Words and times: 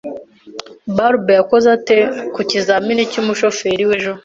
Barbara 0.97 1.33
yakoze 1.39 1.67
ate 1.77 1.97
ku 2.33 2.41
kizamini 2.49 3.09
cy'umushoferi 3.11 3.83
we 3.89 3.93
ejo? 3.97 4.13